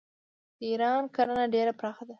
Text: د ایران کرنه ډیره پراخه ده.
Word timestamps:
د 0.57 0.59
ایران 0.69 1.03
کرنه 1.15 1.43
ډیره 1.53 1.73
پراخه 1.79 2.03
ده. 2.05 2.09